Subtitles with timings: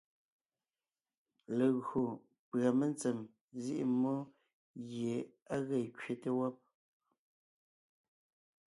[1.57, 2.01] Legÿo
[2.49, 3.17] pʉ́a mentsèm
[3.55, 4.13] nzíʼi mmó
[4.89, 5.13] gie
[5.53, 6.55] á ge kẅete wɔ́b,